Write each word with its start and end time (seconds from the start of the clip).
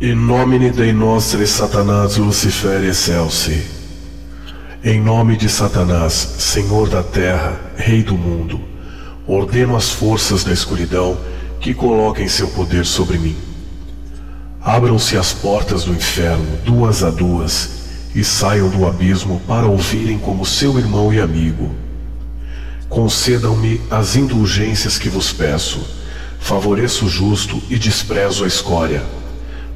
In 0.00 0.26
nomine 0.26 0.70
Dei 0.70 0.90
nostri 0.92 1.46
Satanás 1.46 2.16
Lucifer 2.16 2.82
excelsi. 2.82 3.62
Em 4.82 4.98
nome 5.02 5.36
de 5.36 5.50
Satanás, 5.50 6.14
Senhor 6.14 6.88
da 6.88 7.02
terra, 7.02 7.60
Rei 7.76 8.02
do 8.02 8.16
mundo, 8.16 8.58
ordeno 9.26 9.76
às 9.76 9.90
forças 9.90 10.44
da 10.44 10.52
escuridão 10.52 11.18
que 11.60 11.74
coloquem 11.74 12.26
seu 12.26 12.48
poder 12.48 12.86
sobre 12.86 13.18
mim. 13.18 13.36
Abram-se 14.62 15.18
as 15.18 15.34
portas 15.34 15.84
do 15.84 15.92
inferno, 15.92 16.56
duas 16.64 17.04
a 17.04 17.10
duas, 17.10 17.70
e 18.14 18.24
saiam 18.24 18.70
do 18.70 18.86
abismo 18.86 19.42
para 19.46 19.66
ouvirem 19.66 20.18
como 20.18 20.46
seu 20.46 20.78
irmão 20.78 21.12
e 21.12 21.20
amigo. 21.20 21.74
Concedam-me 22.88 23.78
as 23.90 24.16
indulgências 24.16 24.96
que 24.96 25.10
vos 25.10 25.34
peço. 25.34 26.07
Favoreço 26.40 27.06
o 27.06 27.08
justo 27.08 27.62
e 27.68 27.78
desprezo 27.78 28.44
a 28.44 28.46
escória. 28.46 29.04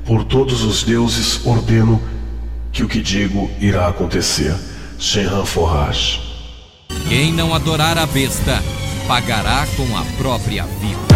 Por 0.04 0.24
todos 0.24 0.62
os 0.62 0.82
deuses 0.82 1.44
ordeno 1.44 2.00
que 2.72 2.82
o 2.82 2.88
que 2.88 3.00
digo 3.00 3.50
irá 3.60 3.88
acontecer. 3.88 4.54
Shenhan 4.98 5.44
Forrage. 5.44 6.20
Quem 7.08 7.32
não 7.32 7.54
adorar 7.54 7.98
a 7.98 8.06
besta, 8.06 8.62
pagará 9.06 9.66
com 9.76 9.96
a 9.96 10.04
própria 10.16 10.64
vida. 10.64 11.11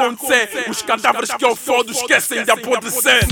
Acontecer. 0.00 0.70
Os 0.70 0.82
cadáveres 0.82 1.30
que 1.34 1.44
eu 1.44 1.56
fodo 1.56 1.92
esquecem 1.92 2.44
de 2.44 2.50
apodrecer. 2.50 3.26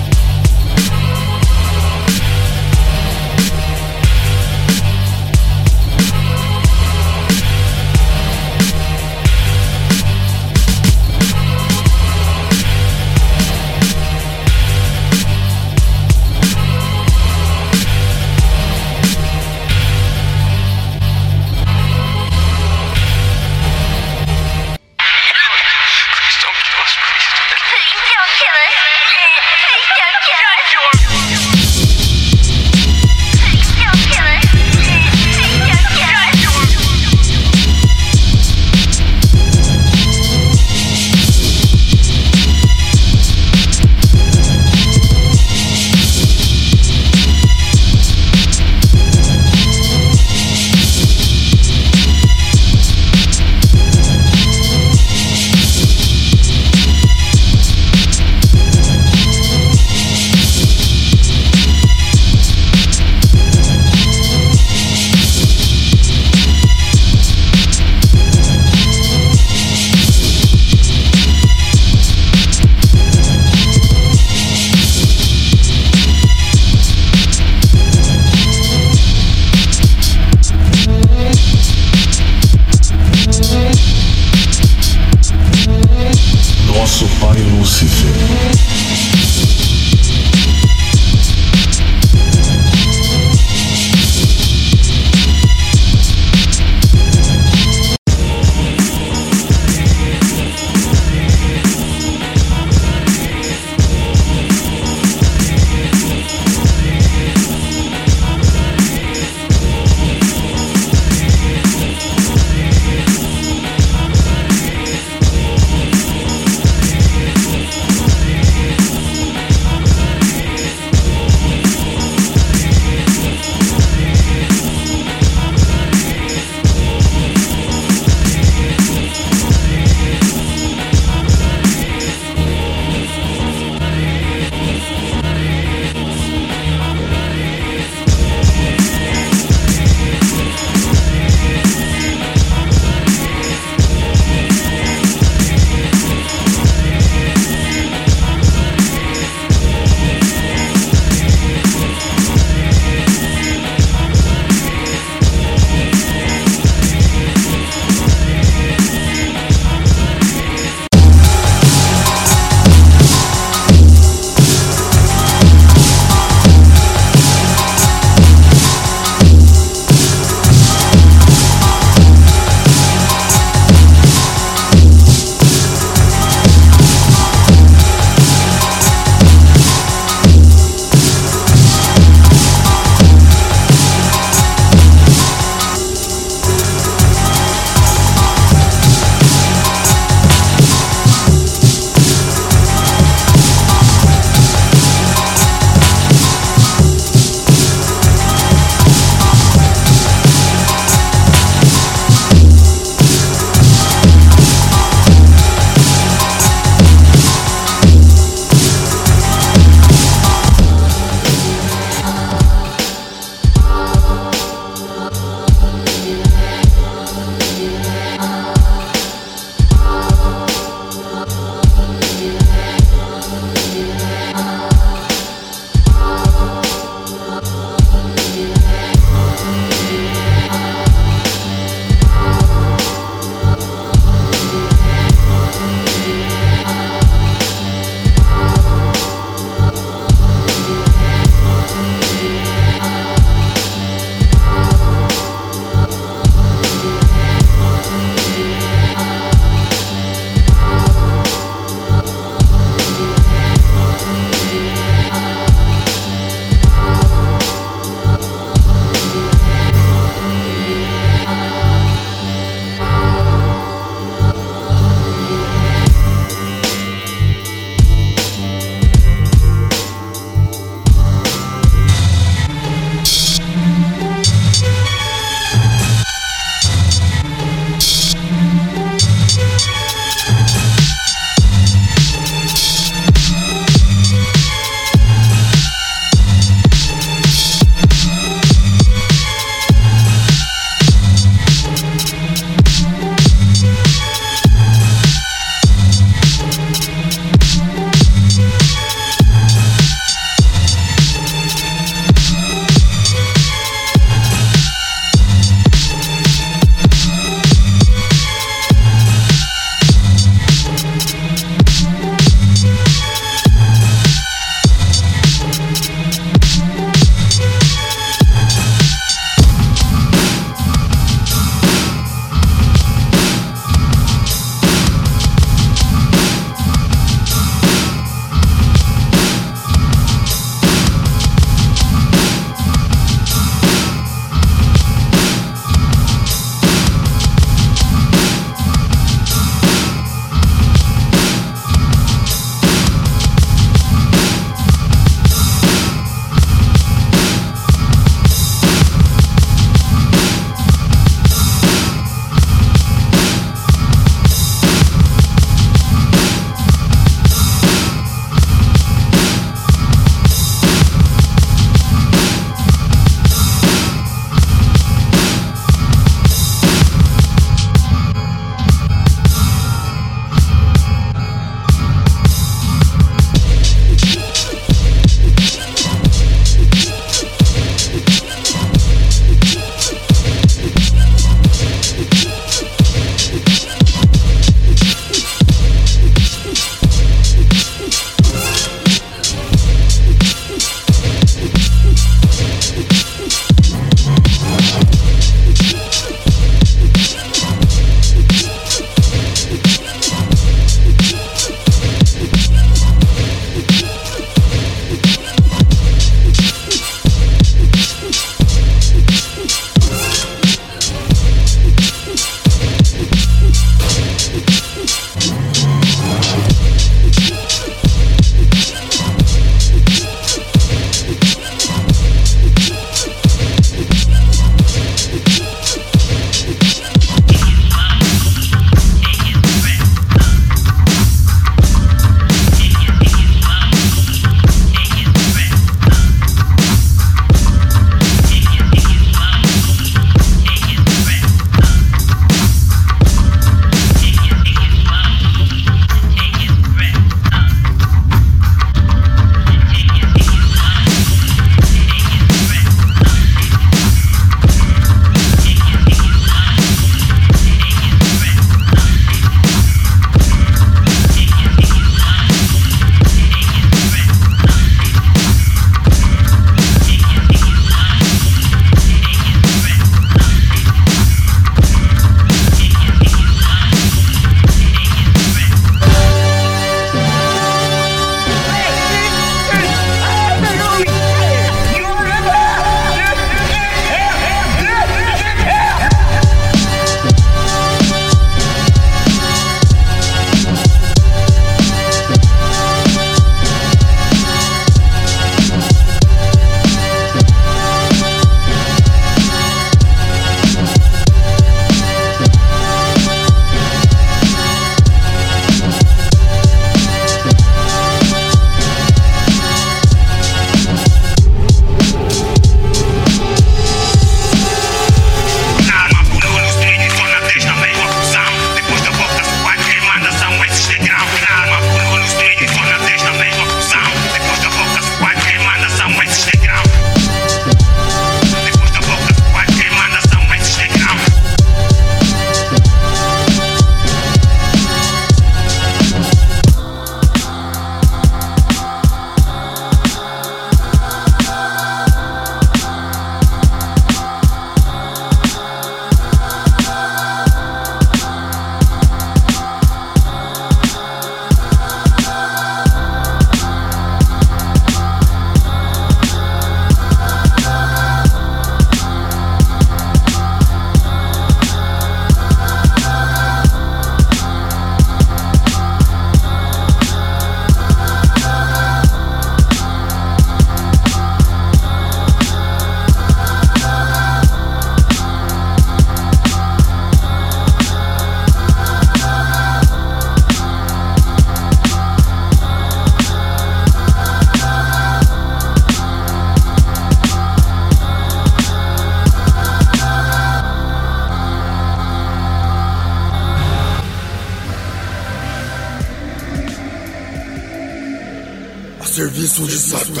Serviço 599.36 599.46
de 599.46 599.58
Satã. 599.58 600.00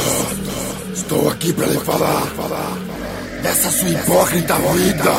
Estou 0.94 1.28
aqui 1.28 1.52
para 1.52 1.66
lhe 1.66 1.78
falar 1.80 2.22
dessa 3.42 3.70
sua 3.70 3.90
hipócrita 3.90 4.54
vida, 4.54 5.12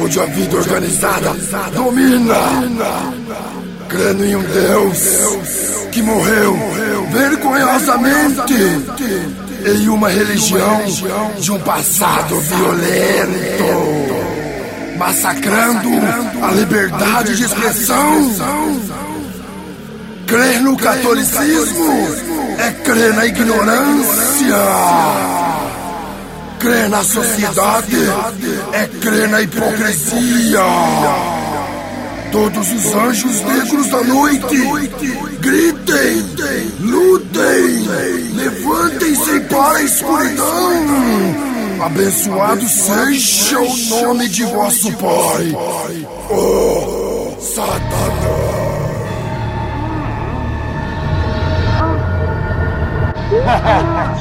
onde 0.00 0.20
a 0.20 0.24
vida 0.26 0.56
organizada 0.56 1.32
domina, 1.72 2.34
crendo 3.88 4.24
em 4.24 4.34
um 4.36 4.42
Deus 4.42 4.98
que 5.92 6.02
morreu 6.02 6.58
vergonhosamente 7.12 8.54
em 9.64 9.88
uma 9.88 10.08
religião 10.08 10.82
de 11.38 11.52
um 11.52 11.58
passado 11.60 12.40
violento, 12.40 13.64
massacrando 14.98 15.88
a 16.42 16.50
liberdade 16.50 17.36
de 17.36 17.44
expressão 17.44 19.04
Crer 20.26 20.62
no 20.62 20.74
catolicismo 20.76 22.33
é 22.58 22.70
crer 22.84 23.14
na 23.14 23.26
ignorância. 23.26 24.56
Crer 26.58 26.88
na 26.88 27.04
sociedade 27.04 27.96
é 28.72 28.86
crer 29.00 29.28
na 29.28 29.42
hipocrisia. 29.42 30.60
Todos 32.32 32.72
os 32.72 32.94
anjos 32.94 33.40
negros 33.42 33.88
da 33.88 34.02
noite, 34.02 34.56
gritem, 35.40 36.72
lutem, 36.80 37.86
levantem-se 38.34 39.40
para 39.40 39.78
a 39.78 39.82
escuridão. 39.82 41.54
Abençoado 41.84 42.68
seja 42.68 43.60
o 43.60 43.76
nome 43.88 44.28
de 44.28 44.44
vosso 44.44 44.90
Pai, 44.92 45.54
oh 46.30 47.36
Satanás. 47.40 48.63
Ha 53.24 53.56
ha 53.56 53.78
ha! 53.80 54.14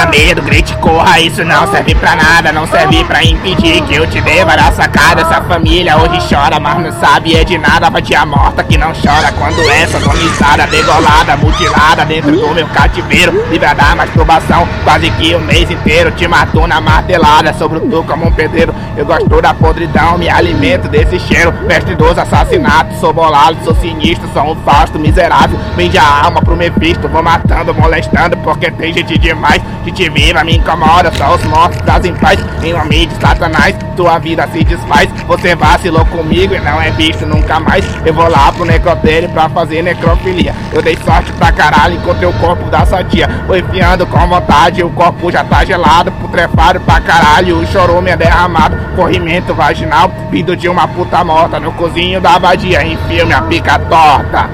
Tenha 0.00 0.06
medo, 0.06 0.40
grite, 0.40 0.74
corra, 0.76 1.20
isso 1.20 1.44
não 1.44 1.66
serve 1.70 1.94
pra 1.94 2.16
nada 2.16 2.52
Não 2.52 2.66
serve 2.66 3.04
pra 3.04 3.22
impedir 3.22 3.82
que 3.82 3.96
eu 3.96 4.06
te 4.06 4.20
dê 4.20 4.44
várias 4.44 4.74
sacadas. 4.74 5.26
Essa 5.30 5.42
família 5.42 5.96
hoje 5.98 6.18
chora, 6.28 6.58
mas 6.58 6.78
não 6.78 6.92
sabe 7.00 7.36
é 7.36 7.44
de 7.44 7.58
nada. 7.58 7.90
Vai 7.90 8.00
tia 8.00 8.24
morta 8.24 8.64
que 8.64 8.78
não 8.78 8.92
chora 8.94 9.32
quando 9.32 9.60
é 9.68 9.86
sodomizada 9.86 10.66
Degolada, 10.68 11.36
mutilada 11.36 12.04
dentro 12.06 12.32
do 12.32 12.54
meu 12.54 12.66
cativeiro. 12.68 13.46
Livra 13.50 13.74
da 13.74 13.94
masturbação, 13.94 14.66
quase 14.84 15.10
que 15.10 15.34
o 15.34 15.40
mês 15.40 15.70
inteiro 15.70 16.12
Te 16.12 16.26
matou 16.26 16.66
na 16.66 16.80
martelada, 16.80 17.52
sobre 17.52 17.80
tu 17.80 18.02
como 18.04 18.26
um 18.26 18.32
pedreiro. 18.32 18.74
Eu 18.96 19.04
gosto 19.04 19.42
da 19.42 19.52
podridão, 19.52 20.16
me 20.16 20.30
alimento 20.30 20.88
desse 20.88 21.18
cheiro. 21.18 21.52
Mestre 21.66 21.94
dos 21.94 22.16
assassinatos, 22.16 22.98
sou 22.98 23.12
bolado, 23.12 23.58
sou 23.64 23.74
sinistro 23.74 24.28
Sou 24.32 24.52
um 24.52 24.56
fausto 24.62 24.98
miserável, 24.98 25.58
vende 25.76 25.98
a 25.98 26.24
alma 26.24 26.40
pro 26.40 26.56
Mephisto 26.56 27.08
Vou 27.08 27.22
matando, 27.22 27.74
molestando, 27.74 28.36
porque 28.38 28.70
tem 28.70 28.92
gente 28.92 29.18
demais 29.18 29.60
que 29.90 30.04
te 30.04 30.08
viva 30.08 30.44
me 30.44 30.56
incomoda, 30.56 31.12
só 31.12 31.34
os 31.34 31.42
mortos 31.44 31.78
trazem 31.82 32.14
paz. 32.14 32.38
Em 32.62 32.72
nome 32.72 33.06
de 33.06 33.14
satanás, 33.20 33.74
tua 33.96 34.18
vida 34.18 34.48
se 34.52 34.64
desfaz. 34.64 35.08
Você 35.26 35.54
vacilou 35.54 36.04
comigo 36.06 36.54
e 36.54 36.60
não 36.60 36.80
é 36.80 36.90
visto 36.90 37.26
nunca 37.26 37.58
mais. 37.60 37.84
Eu 38.04 38.14
vou 38.14 38.28
lá 38.28 38.52
pro 38.52 38.64
necrotério 38.64 39.28
pra 39.30 39.48
fazer 39.48 39.82
necrofilia. 39.82 40.54
Eu 40.72 40.82
dei 40.82 40.96
sorte 41.04 41.32
pra 41.32 41.52
caralho, 41.52 41.96
encontrei 41.96 42.28
o 42.28 42.32
corpo 42.34 42.70
da 42.70 42.86
sadia. 42.86 43.28
Vou 43.46 43.56
enfiando 43.56 44.06
com 44.06 44.26
vontade, 44.26 44.82
o 44.82 44.90
corpo 44.90 45.30
já 45.30 45.44
tá 45.44 45.64
gelado. 45.64 46.12
Putrefado 46.12 46.80
pra 46.80 47.00
caralho, 47.00 47.58
o 47.58 47.66
chorume 47.66 48.10
é 48.10 48.16
derramado. 48.16 48.76
Corrimento 48.94 49.54
vaginal, 49.54 50.10
vindo 50.30 50.56
de 50.56 50.68
uma 50.68 50.86
puta 50.86 51.24
morta. 51.24 51.58
No 51.58 51.72
cozinho 51.72 52.20
da 52.20 52.34
abadia, 52.34 52.84
enfio 52.84 53.26
minha 53.26 53.42
pica 53.42 53.78
torta 53.78 54.48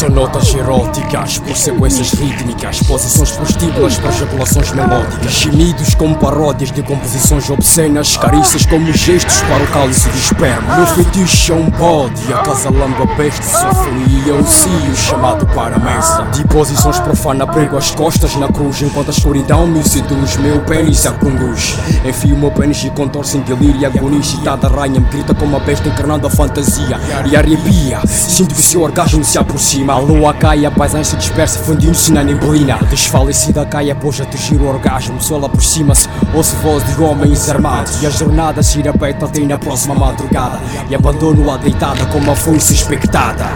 São 0.00 0.08
notas 0.08 0.54
eróticas, 0.54 1.36
por 1.40 1.54
sequências 1.54 2.12
rítmicas, 2.14 2.82
posições 2.84 3.32
prostíbulas 3.32 3.98
para 3.98 4.08
ejaculações 4.08 4.72
melódicas, 4.72 5.30
gemidos 5.30 5.94
como 5.94 6.16
paródias 6.16 6.72
de 6.72 6.82
composições 6.82 7.50
obscenas, 7.50 8.16
carícias 8.16 8.64
como 8.64 8.90
gestos 8.94 9.42
para 9.42 9.62
o 9.62 9.66
cálice 9.66 10.08
de 10.08 10.18
esperma. 10.18 10.74
Meu 10.74 10.86
fetiche 10.86 11.52
é 11.52 11.54
um 11.54 11.68
bode, 11.68 12.32
acasalando 12.32 13.02
a 13.02 13.06
peste, 13.08 13.44
sofria 13.44 14.34
um 14.36 14.46
cio 14.46 14.96
chamado 14.96 15.46
para 15.48 15.76
a 15.76 15.78
mesa. 15.78 16.22
De 16.32 16.44
posições 16.48 16.98
profana, 16.98 17.46
prego 17.46 17.76
as 17.76 17.90
costas 17.90 18.34
na 18.36 18.48
cruz, 18.48 18.80
enquanto 18.80 19.08
a 19.08 19.10
escuridão 19.10 19.66
me 19.66 19.86
seduz, 19.86 20.38
meu 20.38 20.60
pênis 20.60 21.04
a 21.04 21.12
conduz. 21.12 21.76
Enfio 22.06 22.38
meu 22.38 22.50
pênis 22.50 22.82
e 22.84 22.88
contorce 22.88 23.36
em 23.36 23.42
delírio, 23.42 23.86
agonia 23.86 24.20
excitada, 24.20 24.66
ranha 24.66 24.98
me 24.98 25.06
grita 25.10 25.34
como 25.34 25.58
a 25.58 25.60
besta 25.60 25.90
encarnando 25.90 26.26
a 26.26 26.30
fantasia 26.30 26.98
e 27.30 27.36
arrepia. 27.36 28.00
Sinto 28.06 28.54
que 28.54 28.62
seu 28.62 28.80
orgasmo 28.80 29.22
se 29.22 29.36
aproxima 29.36 29.89
a 29.90 29.98
lua 29.98 30.32
cai, 30.32 30.64
a 30.64 30.70
paisagem 30.70 31.04
se 31.04 31.16
dispersa, 31.16 31.58
fundindo-se 31.58 32.12
na 32.12 32.22
neblina. 32.22 32.78
Desfalecida 32.88 33.64
cai 33.66 33.90
após 33.90 34.20
atingir 34.20 34.60
o 34.60 34.68
orgasmo, 34.68 35.20
sola 35.20 35.46
aproxima-se, 35.46 36.08
ouço 36.32 36.54
voz 36.56 36.84
de 36.84 37.02
homens 37.02 37.48
armados. 37.48 38.00
E 38.02 38.06
a 38.06 38.10
jornada 38.10 38.62
se 38.62 38.80
repete 38.80 39.24
até 39.24 39.40
na 39.40 39.58
próxima 39.58 39.94
madrugada. 39.94 40.60
E 40.88 40.94
abandono-a 40.94 41.56
deitada 41.56 42.06
como 42.06 42.24
uma 42.24 42.36
foice 42.36 42.74
expectada. 42.74 43.46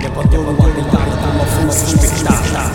E 0.00 0.06
abandono-a 0.06 0.68
deitada 0.68 1.16
como 1.22 1.34
uma 1.34 1.44
foice 1.44 1.94
expectada. 1.94 2.69